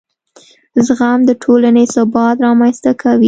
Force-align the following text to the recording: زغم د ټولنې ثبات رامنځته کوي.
زغم 0.85 1.19
د 1.29 1.31
ټولنې 1.43 1.83
ثبات 1.93 2.35
رامنځته 2.45 2.91
کوي. 3.01 3.19